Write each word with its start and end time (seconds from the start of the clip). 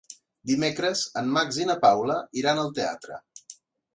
Dimecres 0.51 1.03
en 1.21 1.29
Max 1.35 1.59
i 1.59 1.67
na 1.71 1.77
Paula 1.85 2.17
iran 2.43 2.61
al 2.63 2.75
teatre. 2.79 3.21